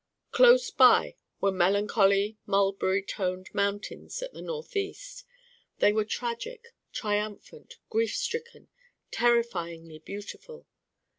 [0.31, 5.25] Close by were melancholy mulberry toned mountains at the north east.
[5.77, 8.69] They were tragic, triumphant, grief stricken,
[9.11, 10.65] terrifyingly beautiful.